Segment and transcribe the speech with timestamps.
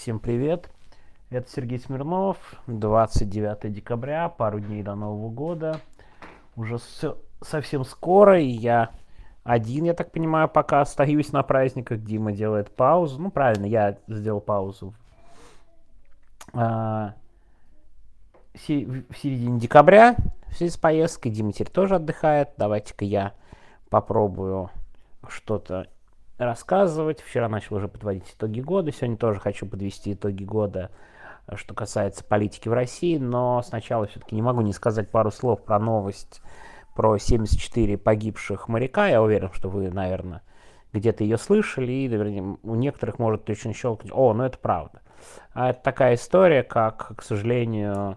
[0.00, 0.70] Всем привет.
[1.28, 2.38] Это Сергей Смирнов.
[2.68, 5.78] 29 декабря, пару дней до Нового года.
[6.56, 8.92] Уже все, совсем скоро, и я
[9.44, 12.02] один, я так понимаю, пока остаюсь на праздниках.
[12.02, 13.20] Дима делает паузу.
[13.20, 14.94] Ну, правильно, я сделал паузу.
[16.54, 17.12] А,
[18.54, 21.30] в середине декабря в связи с поездкой.
[21.30, 22.48] Дима теперь тоже отдыхает.
[22.56, 23.34] Давайте-ка я
[23.90, 24.70] попробую
[25.28, 25.88] что-то
[26.44, 27.20] рассказывать.
[27.20, 28.92] Вчера начал уже подводить итоги года.
[28.92, 30.90] Сегодня тоже хочу подвести итоги года,
[31.54, 33.18] что касается политики в России.
[33.18, 36.40] Но сначала все-таки не могу не сказать пару слов про новость
[36.94, 39.08] про 74 погибших моряка.
[39.08, 40.42] Я уверен, что вы, наверное,
[40.92, 41.92] где-то ее слышали.
[41.92, 44.12] И, наверное, у некоторых может точно щелкнуть.
[44.12, 45.00] О, ну это правда.
[45.52, 48.16] А это такая история, как, к сожалению,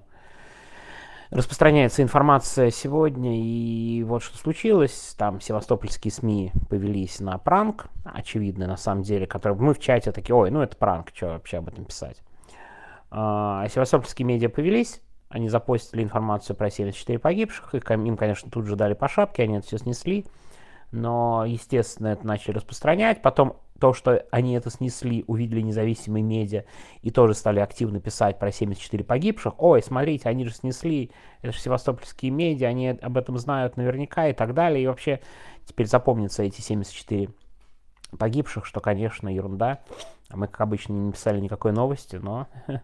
[1.34, 8.78] распространяется информация сегодня, и вот что случилось, там севастопольские СМИ повелись на пранк, очевидно, на
[8.78, 11.86] самом деле, который мы в чате такие, ой, ну это пранк, что вообще об этом
[11.86, 12.22] писать.
[13.10, 18.76] А севастопольские медиа повелись, они запостили информацию про 74 погибших, и им, конечно, тут же
[18.76, 20.26] дали по шапке, они это все снесли,
[20.92, 26.64] но, естественно, это начали распространять, потом то, что они это снесли, увидели независимые медиа
[27.02, 29.56] и тоже стали активно писать про 74 погибших.
[29.62, 34.34] Ой, смотрите, они же снесли, это же севастопольские медиа, они об этом знают наверняка и
[34.34, 34.86] так далее.
[34.86, 35.20] И вообще
[35.66, 37.28] теперь запомнятся эти 74
[38.18, 39.80] погибших, что, конечно, ерунда.
[40.30, 42.48] А мы, как обычно, не написали никакой новости, но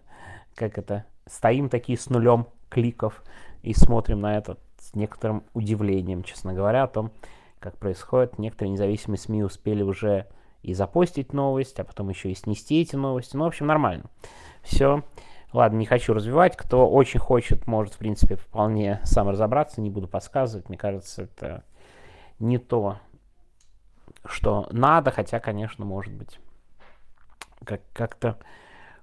[0.53, 3.23] как это, стоим такие с нулем кликов
[3.61, 7.14] и смотрим на это с некоторым удивлением, честно говоря, о том,
[7.61, 8.38] как происходит.
[8.38, 10.27] Некоторые независимые СМИ успели уже
[10.61, 13.35] и запостить новость, а потом еще и снести эти новости.
[13.35, 14.05] Ну, в общем, нормально.
[14.61, 15.03] Все.
[15.53, 16.55] Ладно, не хочу развивать.
[16.57, 19.81] Кто очень хочет, может, в принципе, вполне сам разобраться.
[19.81, 20.69] Не буду подсказывать.
[20.69, 21.63] Мне кажется, это
[22.39, 22.97] не то,
[24.25, 25.11] что надо.
[25.11, 26.39] Хотя, конечно, может быть,
[27.63, 28.37] как- как-то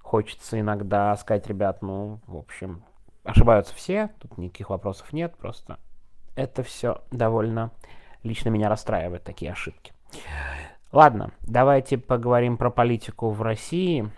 [0.00, 2.84] хочется иногда сказать, ребят, ну, в общем,
[3.24, 4.10] ошибаются все.
[4.20, 5.36] Тут никаких вопросов нет.
[5.36, 5.80] Просто
[6.36, 7.72] это все довольно
[8.22, 9.92] лично меня расстраивает, такие ошибки.
[10.96, 14.08] Ладно, давайте поговорим про политику в России,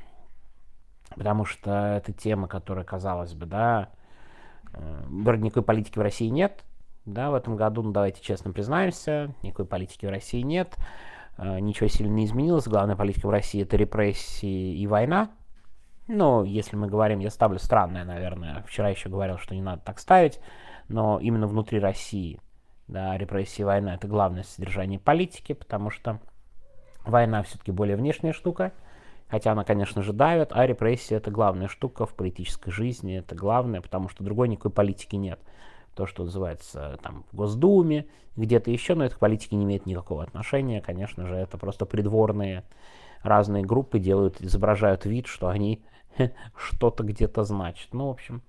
[1.11, 3.89] потому что это тема, которая, казалось бы, да,
[4.75, 6.65] э, вроде никакой политики в России нет,
[7.05, 10.77] да, в этом году, ну давайте честно признаемся, никакой политики в России нет,
[11.37, 15.33] э, ничего сильно не изменилось, главная политика в России это репрессии и война,
[16.07, 19.99] ну, если мы говорим, я ставлю странное, наверное, вчера еще говорил, что не надо так
[19.99, 20.39] ставить,
[20.87, 22.39] но именно внутри России,
[22.87, 26.21] да, репрессии и война это главное содержание политики, потому что
[27.09, 28.73] Война все-таки более внешняя штука,
[29.29, 33.81] хотя она, конечно же, давит, а репрессия это главная штука в политической жизни, это главное,
[33.81, 35.41] потому что другой никакой политики нет.
[35.95, 40.23] То, что называется там в Госдуме, где-то еще, но это к политике не имеет никакого
[40.23, 42.65] отношения, конечно же, это просто придворные
[43.23, 45.83] разные группы делают, изображают вид, что они
[46.57, 47.89] что-то где-то значат.
[47.95, 48.43] Ну, в общем,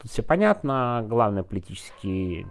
[0.00, 1.04] тут все понятно.
[1.06, 2.46] Главное политические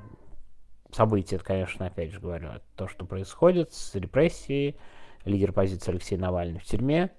[0.91, 4.77] события, это, конечно, опять же говорю, то, что происходит с репрессией,
[5.25, 7.11] лидер оппозиции Алексей Навальный в тюрьме,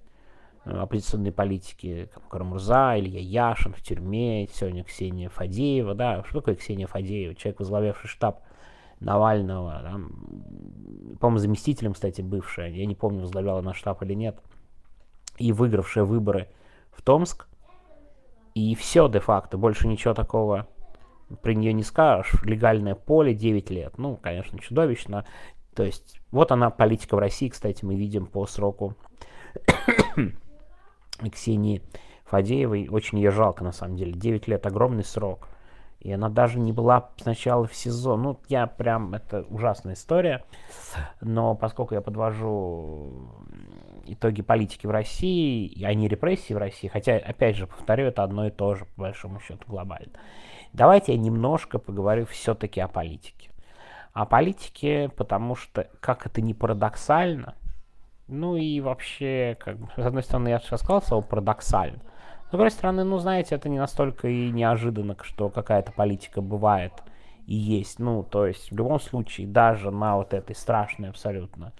[0.65, 3.19] э, оппозиционные политики, как Карамурза, Илья
[3.49, 8.41] Яшин в тюрьме, сегодня Ксения Фадеева, да, что такое Ксения Фадеева, человек, возглавлявший штаб
[8.99, 9.91] Навального, да,
[11.19, 14.39] по-моему, заместителем, кстати, бывшая, я не помню, возглавляла на штаб или нет,
[15.37, 16.49] и выигравшая выборы
[16.91, 17.47] в Томск,
[18.53, 20.67] и все де-факто, больше ничего такого
[21.41, 22.33] при нее не скажешь.
[22.43, 23.97] Легальное поле 9 лет.
[23.97, 25.25] Ну, конечно, чудовищно.
[25.75, 28.95] То есть вот она политика в России, кстати, мы видим по сроку
[31.31, 31.81] Ксении
[32.25, 32.87] Фадеевой.
[32.89, 34.13] Очень ее жалко, на самом деле.
[34.13, 35.47] 9 лет, огромный срок.
[35.99, 38.17] И она даже не была сначала в СИЗО.
[38.17, 40.43] Ну, я прям, это ужасная история.
[41.21, 43.29] Но поскольку я подвожу
[44.07, 48.47] итоги политики в России, а не репрессии в России, хотя, опять же, повторю, это одно
[48.47, 50.13] и то же, по большому счету, глобально.
[50.73, 53.50] Давайте я немножко поговорю все-таки о политике
[54.13, 57.55] о политике, потому что, как это не парадоксально,
[58.27, 61.99] ну и вообще, как бы, с одной стороны, я сейчас сказал слово парадоксально,
[62.47, 66.91] с другой стороны, ну, знаете, это не настолько и неожиданно, что какая-то политика бывает
[67.47, 67.97] и есть.
[67.99, 71.71] Ну, то есть, в любом случае, даже на вот этой страшной абсолютно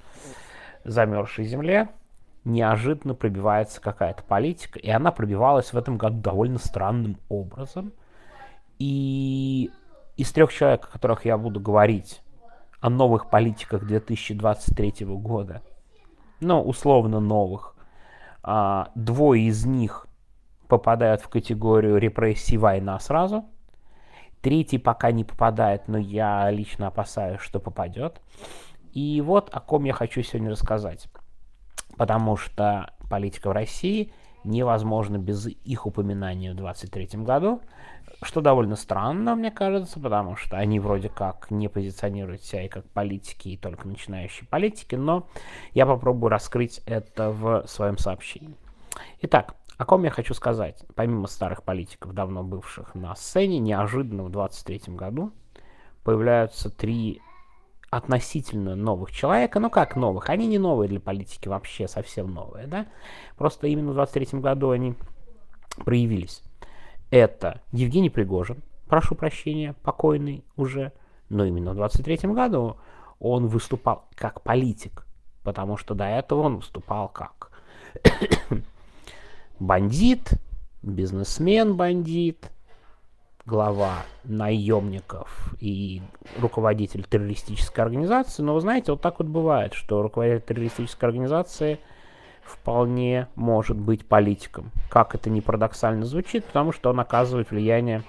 [0.86, 1.90] замерзшей земле
[2.46, 7.92] неожиданно пробивается какая-то политика, и она пробивалась в этом году довольно странным образом.
[8.80, 9.72] И
[10.22, 12.22] из трех человек, о которых я буду говорить,
[12.80, 15.64] о новых политиках 2023 года,
[16.40, 17.76] ну, условно новых,
[18.44, 20.06] а, двое из них
[20.68, 23.46] попадают в категорию репрессий война сразу.
[24.42, 28.22] Третий пока не попадает, но я лично опасаюсь, что попадет.
[28.94, 31.08] И вот о ком я хочу сегодня рассказать.
[31.98, 34.14] Потому что политика в России
[34.44, 37.62] невозможно без их упоминания в 23 году,
[38.24, 42.86] что довольно странно, мне кажется, потому что они вроде как не позиционируют себя и как
[42.90, 45.28] политики, и только начинающие политики, но
[45.74, 48.56] я попробую раскрыть это в своем сообщении.
[49.22, 50.84] Итак, о ком я хочу сказать?
[50.94, 55.32] Помимо старых политиков, давно бывших на сцене, неожиданно в 23 году
[56.04, 57.22] появляются три
[57.90, 59.60] относительно новых человека.
[59.60, 60.30] Ну как новых?
[60.30, 62.86] Они не новые для политики вообще, совсем новые, да?
[63.38, 64.96] Просто именно в 23 году они
[65.84, 66.44] проявились.
[67.12, 70.94] Это Евгений Пригожин, прошу прощения, покойный уже,
[71.30, 72.78] но именно в 23 году
[73.20, 75.06] он выступал как политик,
[75.44, 77.52] потому что до этого он выступал как
[79.60, 80.32] бандит,
[80.82, 82.50] бизнесмен-бандит,
[83.46, 86.02] глава наемников и
[86.40, 88.42] руководитель террористической организации.
[88.42, 91.80] Но вы знаете, вот так вот бывает, что руководитель террористической организации
[92.44, 94.72] вполне может быть политиком.
[94.90, 98.04] Как это не парадоксально звучит, потому что он оказывает влияние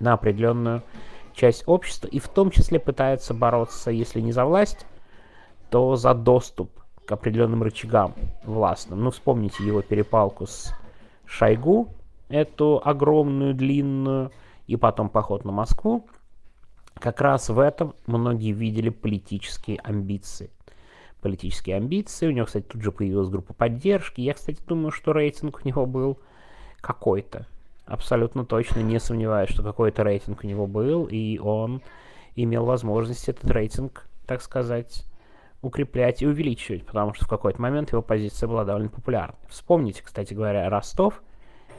[0.00, 0.82] на определенную
[1.34, 4.86] часть общества и в том числе пытается бороться, если не за власть,
[5.70, 6.70] то за доступ
[7.06, 8.14] к определенным рычагам
[8.44, 9.02] властным.
[9.02, 10.74] Ну, вспомните его перепалку с
[11.24, 11.88] Шойгу,
[12.28, 14.32] эту огромную, длинную,
[14.66, 16.06] и потом поход на Москву.
[16.94, 20.50] Как раз в этом многие видели политические амбиции.
[21.20, 22.28] Политические амбиции.
[22.28, 24.20] У него, кстати, тут же появилась группа поддержки.
[24.20, 26.18] Я, кстати, думаю, что рейтинг у него был
[26.80, 27.46] какой-то.
[27.84, 31.82] Абсолютно точно не сомневаюсь, что какой-то рейтинг у него был, и он
[32.34, 35.04] имел возможность этот рейтинг, так сказать,
[35.62, 39.38] укреплять и увеличивать, потому что в какой-то момент его позиция была довольно популярной.
[39.48, 41.22] Вспомните, кстати говоря, Ростов,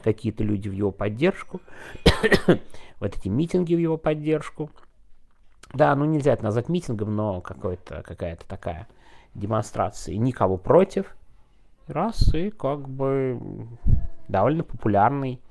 [0.03, 1.61] какие-то люди в его поддержку,
[2.99, 4.69] вот эти митинги в его поддержку.
[5.73, 8.87] Да, ну нельзя это назвать митингом, но какой-то, какая-то такая
[9.37, 10.17] демонстрация.
[10.17, 11.15] Никого против.
[11.87, 13.39] Раз, и как бы
[14.27, 15.41] довольно популярный,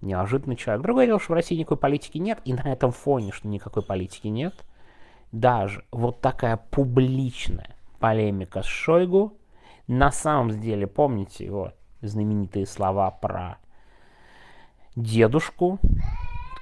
[0.00, 0.82] неожиданный человек.
[0.82, 4.26] Другое дело, что в России никакой политики нет, и на этом фоне, что никакой политики
[4.26, 4.54] нет,
[5.30, 9.34] даже вот такая публичная полемика с Шойгу,
[9.86, 13.58] на самом деле, помните его знаменитые слова про
[14.96, 15.78] дедушку,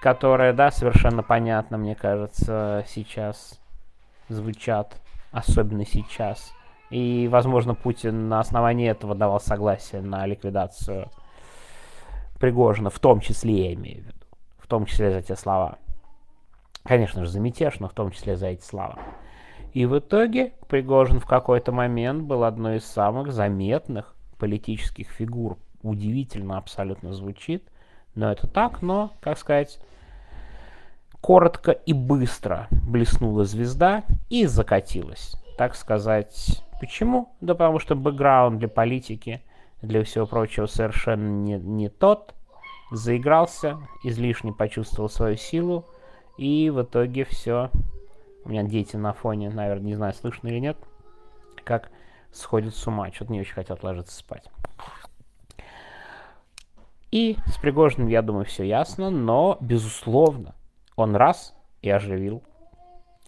[0.02, 3.61] которые, да, совершенно понятно, мне кажется, сейчас
[4.28, 5.00] звучат,
[5.31, 6.52] особенно сейчас.
[6.92, 11.08] И, возможно, Путин на основании этого давал согласие на ликвидацию
[12.38, 14.26] Пригожина, в том числе, я имею в виду,
[14.58, 15.78] в том числе за те слова.
[16.82, 18.98] Конечно же, за мятеж, но в том числе за эти слова.
[19.72, 25.56] И в итоге Пригожин в какой-то момент был одной из самых заметных политических фигур.
[25.82, 27.64] Удивительно абсолютно звучит,
[28.14, 29.78] но это так, но, как сказать,
[31.22, 35.36] коротко и быстро блеснула звезда и закатилась.
[35.56, 37.32] Так сказать, почему?
[37.40, 39.40] Да потому что бэкграунд для политики,
[39.82, 42.34] для всего прочего совершенно не, не тот.
[42.90, 45.87] Заигрался, излишне почувствовал свою силу,
[46.38, 47.70] и в итоге все.
[48.44, 50.76] У меня дети на фоне, наверное, не знаю, слышно или нет,
[51.62, 51.88] как
[52.32, 53.12] сходят с ума.
[53.12, 54.50] Что-то не очень хотят ложиться спать.
[57.12, 60.56] И с Пригожиным, я думаю, все ясно, но, безусловно,
[60.96, 62.43] он раз и оживил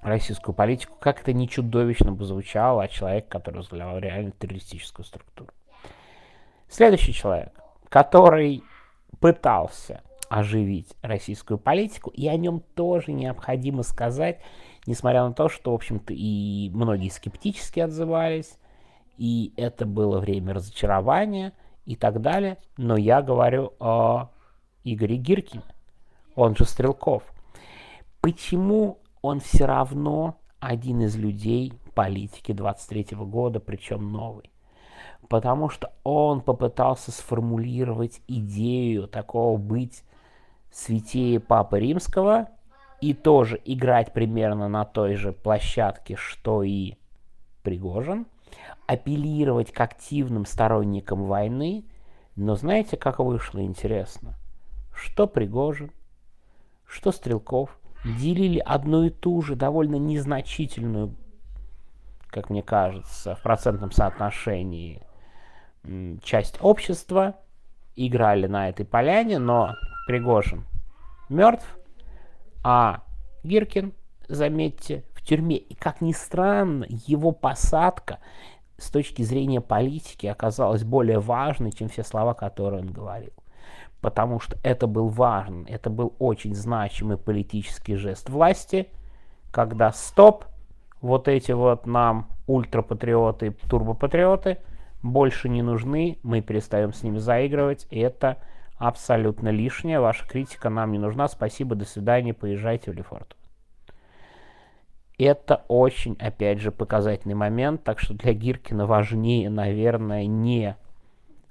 [0.04, 5.50] российскую политику, как это не чудовищно бы звучало от человека, который возглавлял реально террористическую структуру.
[6.68, 7.52] Следующий человек,
[7.88, 8.62] который
[9.20, 14.40] пытался оживить российскую политику, и о нем тоже необходимо сказать,
[14.86, 18.58] несмотря на то, что, в общем-то, и многие скептически отзывались,
[19.16, 21.52] и это было время разочарования–
[21.86, 22.58] и так далее.
[22.76, 24.30] Но я говорю о
[24.84, 25.62] Игоре Гиркине,
[26.34, 27.22] он же Стрелков.
[28.20, 34.50] Почему он все равно один из людей политики 23 -го года, причем новый?
[35.30, 40.04] Потому что он попытался сформулировать идею такого быть
[40.70, 42.50] святее Папы Римского
[43.00, 46.96] и тоже играть примерно на той же площадке, что и
[47.62, 48.26] Пригожин–
[48.86, 51.86] апеллировать к активным сторонникам войны,
[52.36, 54.34] но знаете, как вышло интересно?
[54.94, 55.92] Что Пригожин,
[56.84, 61.14] что Стрелков делили одну и ту же довольно незначительную,
[62.28, 65.02] как мне кажется, в процентном соотношении
[66.22, 67.36] часть общества,
[67.96, 69.74] играли на этой поляне, но
[70.06, 70.64] Пригожин
[71.28, 71.66] мертв,
[72.62, 73.02] а
[73.42, 73.92] Гиркин,
[74.28, 75.56] заметьте, в тюрьме.
[75.56, 78.18] И как ни странно, его посадка
[78.78, 83.32] с точки зрения политики оказалось более важной, чем все слова, которые он говорил.
[84.04, 88.88] Потому что это был важный, это был очень значимый политический жест власти,
[89.50, 90.44] когда стоп,
[91.00, 94.58] вот эти вот нам ультрапатриоты, турбопатриоты,
[95.02, 98.42] больше не нужны, мы перестаем с ними заигрывать, и это
[98.76, 100.00] абсолютно лишнее.
[100.00, 101.26] Ваша критика нам не нужна.
[101.26, 103.34] Спасибо, до свидания, поезжайте в Лефорт.
[105.16, 110.76] Это очень, опять же, показательный момент, так что для Гиркина важнее, наверное, не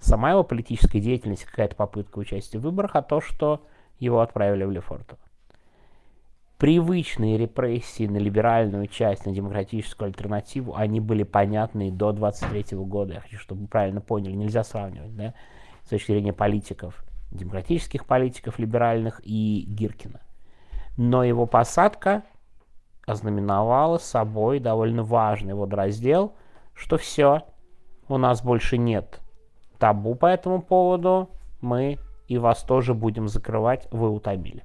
[0.03, 3.65] сама его политическая деятельность, какая-то попытка участия в выборах, а то, что
[3.99, 5.19] его отправили в Лефортово.
[6.57, 13.15] Привычные репрессии на либеральную часть, на демократическую альтернативу, они были понятны до 23 года.
[13.15, 15.33] Я хочу, чтобы вы правильно поняли, нельзя сравнивать, да,
[15.83, 20.21] с точки зрения политиков, демократических политиков, либеральных и Гиркина.
[20.95, 22.23] Но его посадка
[23.05, 26.35] ознаменовала собой довольно важный вот раздел,
[26.73, 27.41] что все,
[28.07, 29.22] у нас больше нет
[29.83, 31.99] табу по этому поводу, мы
[32.29, 34.63] и вас тоже будем закрывать, вы утомили.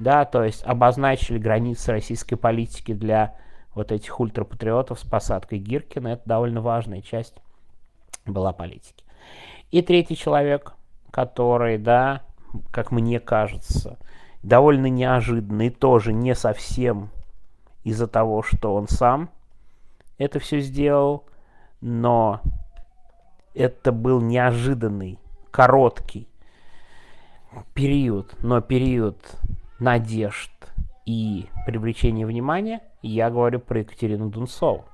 [0.00, 3.36] Да, то есть обозначили границы российской политики для
[3.76, 6.08] вот этих ультрапатриотов с посадкой Гиркина.
[6.08, 7.36] Это довольно важная часть
[8.26, 9.04] была политики.
[9.70, 10.74] И третий человек,
[11.12, 12.22] который, да,
[12.72, 14.00] как мне кажется,
[14.42, 17.10] довольно неожиданный, тоже не совсем
[17.84, 19.30] из-за того, что он сам
[20.18, 21.24] это все сделал,
[21.80, 22.40] но
[23.58, 25.18] это был неожиданный,
[25.50, 26.28] короткий
[27.74, 29.18] период, но период
[29.80, 30.52] надежд
[31.06, 34.84] и привлечения внимания, я говорю про Екатерину Дунцову.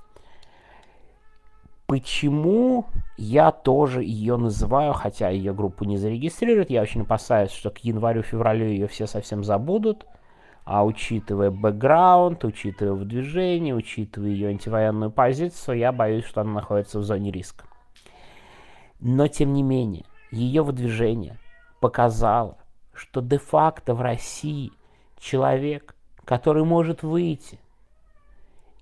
[1.85, 7.77] Почему я тоже ее называю, хотя ее группу не зарегистрируют, я очень опасаюсь, что к
[7.83, 10.07] январю-февралю ее все совсем забудут,
[10.63, 17.03] а учитывая бэкграунд, учитывая выдвижение, учитывая ее антивоенную позицию, я боюсь, что она находится в
[17.03, 17.65] зоне риска.
[19.07, 21.37] Но, тем не менее, ее выдвижение
[21.79, 22.57] показало,
[22.91, 24.71] что де-факто в России
[25.19, 27.59] человек, который может выйти,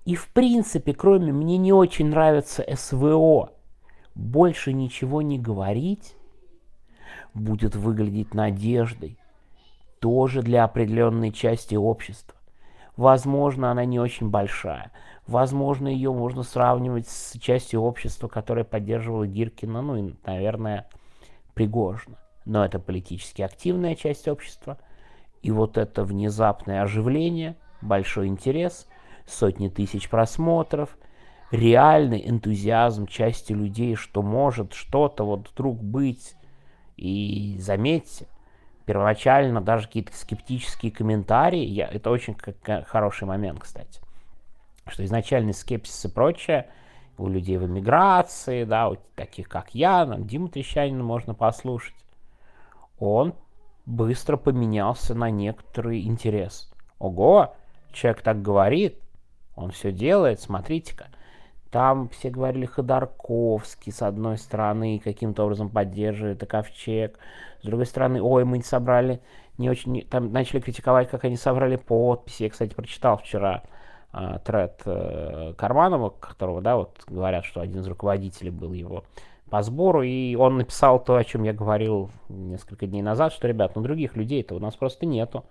[0.05, 3.51] и в принципе, кроме мне не очень нравится СВО,
[4.15, 6.15] больше ничего не говорить,
[7.33, 9.17] будет выглядеть надеждой,
[9.99, 12.39] тоже для определенной части общества.
[12.95, 14.91] Возможно, она не очень большая.
[15.25, 20.87] Возможно, ее можно сравнивать с частью общества, которая поддерживала Гиркина, ну и, наверное,
[21.53, 22.17] Пригожина.
[22.45, 24.77] Но это политически активная часть общества.
[25.41, 28.87] И вот это внезапное оживление, большой интерес,
[29.25, 30.97] сотни тысяч просмотров,
[31.51, 36.35] реальный энтузиазм части людей, что может что-то вот вдруг быть.
[36.97, 38.27] И заметьте,
[38.85, 43.99] первоначально даже какие-то скептические комментарии, я, это очень как, хороший момент, кстати,
[44.87, 46.67] что изначальный скепсис и прочее
[47.17, 51.95] у людей в эмиграции, да, у таких как я, нам Диму Трещанина можно послушать,
[52.99, 53.33] он
[53.85, 56.71] быстро поменялся на некоторый интерес.
[56.99, 57.55] Ого,
[57.91, 58.99] человек так говорит,
[59.55, 61.07] он все делает, смотрите-ка.
[61.73, 67.17] Там все говорили Ходорковский, с одной стороны, каким-то образом поддерживает, и Ковчег.
[67.63, 69.21] С другой стороны, ой, мы не собрали,
[69.57, 72.43] не очень, там начали критиковать, как они собрали подписи.
[72.43, 73.63] Я, кстати, прочитал вчера
[74.13, 79.03] э, тред э, Карманова, которого, да, вот говорят, что один из руководителей был его
[79.49, 83.75] по сбору, и он написал то, о чем я говорил несколько дней назад, что, ребят,
[83.75, 85.43] ну других людей-то у нас просто нету.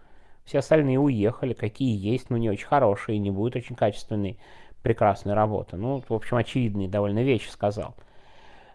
[0.44, 4.36] Все остальные уехали, какие есть, но ну, не очень хорошие, не будет очень качественные
[4.82, 5.76] прекрасной работы.
[5.76, 7.94] Ну, в общем, очевидные довольно вещи сказал.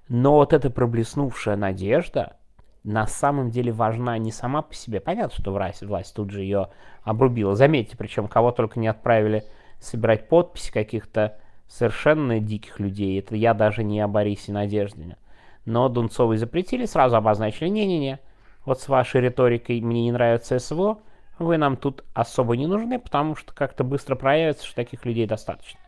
[0.08, 2.38] Но вот эта проблеснувшая надежда
[2.84, 5.02] на самом деле важна не сама по себе.
[5.02, 6.70] Понятно, что власть, власть тут же ее
[7.04, 7.56] обрубила.
[7.56, 9.44] Заметьте, причем кого только не отправили
[9.80, 11.38] собирать подписи каких-то
[11.68, 13.20] совершенно диких людей.
[13.20, 15.18] Это я даже не о Борисе Надеждине.
[15.66, 18.20] Но Дунцовой запретили, сразу обозначили, не-не-не,
[18.66, 21.00] вот с вашей риторикой мне не нравится СВО,
[21.40, 25.80] вы нам тут особо не нужны, потому что как-то быстро проявится, что таких людей достаточно.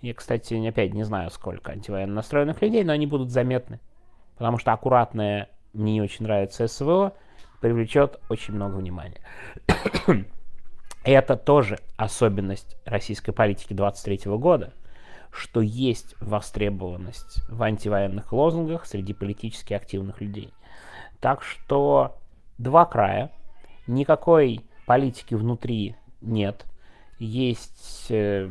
[0.00, 3.80] Я, кстати, опять не знаю, сколько антивоенно настроенных людей, но они будут заметны.
[4.36, 7.14] Потому что аккуратное, мне не очень нравится СВО,
[7.60, 9.20] привлечет очень много внимания.
[10.08, 10.24] И
[11.10, 14.74] это тоже особенность российской политики 23 года,
[15.30, 20.52] что есть востребованность в антивоенных лозунгах среди политически активных людей.
[21.20, 22.18] Так что
[22.58, 23.30] два края,
[23.86, 26.66] никакой политики внутри нет,
[27.18, 28.50] есть э,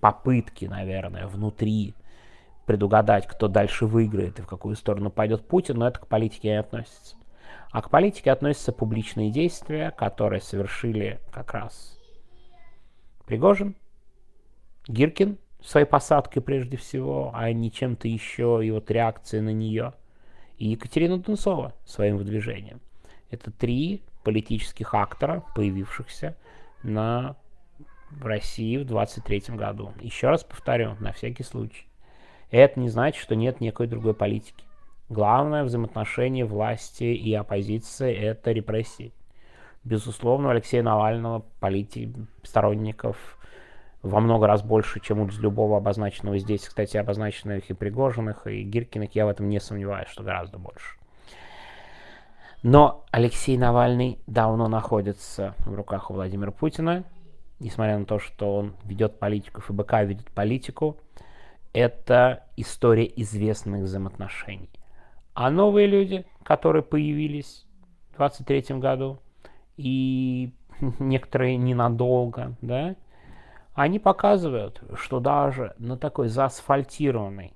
[0.00, 1.94] попытки, наверное, внутри
[2.66, 6.60] предугадать, кто дальше выиграет и в какую сторону пойдет Путин, но это к политике не
[6.60, 7.16] относится.
[7.70, 11.98] А к политике относятся публичные действия, которые совершили как раз
[13.26, 13.76] Пригожин,
[14.86, 19.94] Гиркин своей посадкой прежде всего, а не чем-то еще, и вот реакция на нее,
[20.58, 22.80] и Екатерина Дунцова своим выдвижением.
[23.30, 26.36] Это три политических актора, появившихся
[26.82, 27.36] на
[28.20, 29.92] в России в 23 году.
[30.00, 31.86] Еще раз повторю, на всякий случай.
[32.50, 34.64] это не значит, что нет никакой другой политики.
[35.08, 39.12] Главное взаимоотношение власти и оппозиции– это репрессии.
[39.84, 42.12] Безусловно, у Алексея Навального полити...
[42.42, 43.38] сторонников
[44.02, 49.14] во много раз больше, чем у любого обозначенного здесь, кстати, обозначенных и Пригожиных, и Гиркиных,
[49.14, 50.96] я в этом не сомневаюсь, что гораздо больше.
[52.62, 57.04] Но Алексей Навальный давно находится в руках у Владимира Путина,
[57.62, 60.98] несмотря на то, что он ведет политику, ФБК ведет политику,
[61.72, 64.70] это история известных взаимоотношений.
[65.34, 67.64] А новые люди, которые появились
[68.10, 69.18] в 23 году,
[69.76, 70.52] и
[70.98, 72.96] некоторые ненадолго, да,
[73.74, 77.54] они показывают, что даже на такой заасфальтированной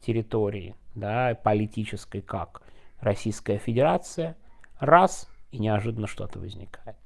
[0.00, 2.62] территории, да, политической, как
[3.00, 4.36] Российская Федерация,
[4.78, 6.96] раз и неожиданно что-то возникает.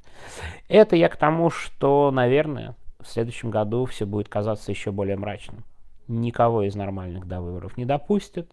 [0.69, 5.65] Это я к тому, что, наверное, в следующем году все будет казаться еще более мрачным.
[6.09, 8.49] Никого из нормальных до выборов не допустят.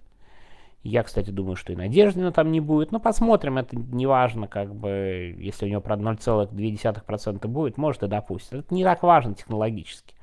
[0.81, 2.91] Я, кстати, думаю, что и Надеждина там не будет.
[2.91, 8.07] Но посмотрим, это не важно, как бы, если у него, правда, 0,2% будет, может и
[8.07, 8.53] допустит.
[8.53, 10.15] Это не так важно технологически.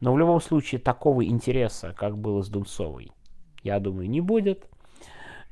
[0.00, 3.10] Но в любом случае такого интереса, как было с Дунцовой,
[3.62, 4.66] я думаю, не будет.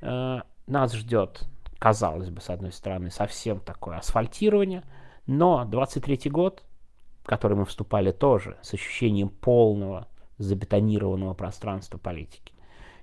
[0.01, 1.43] Э, нас ждет,
[1.79, 4.85] казалось бы, с одной стороны, совсем такое асфальтирование,
[5.29, 6.65] но 23 год,
[7.23, 10.09] в который мы вступали тоже с ощущением полного
[10.39, 12.55] забетонированного пространства политики,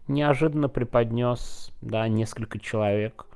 [0.08, 3.28] неожиданно преподнес да, несколько человек,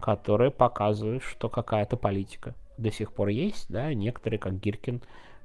[0.00, 3.66] которые показывают, что какая-то политика до сих пор есть.
[3.68, 5.02] Да, некоторые, как Гиркин,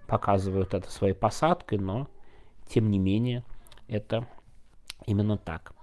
[0.07, 2.07] показывают это своей посадкой, но
[2.67, 3.43] тем не менее
[3.89, 4.27] это
[5.05, 5.73] именно так.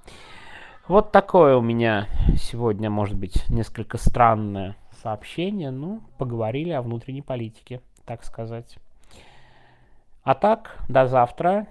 [0.89, 5.71] Вот такое у меня сегодня, может быть, несколько странное сообщение.
[5.71, 8.79] Ну, поговорили о внутренней политике, так сказать.
[10.23, 11.67] А так, до завтра.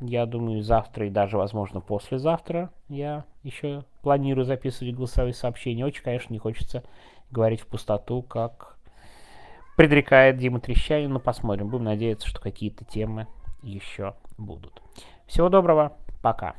[0.00, 5.84] Я думаю, завтра и даже, возможно, послезавтра я еще планирую записывать голосовые сообщения.
[5.84, 6.84] Очень, конечно, не хочется
[7.30, 8.78] говорить в пустоту, как
[9.76, 11.68] предрекает Дима Трещанин, но посмотрим.
[11.68, 13.26] Будем надеяться, что какие-то темы
[13.62, 14.82] еще будут.
[15.26, 16.54] Всего доброго, пока.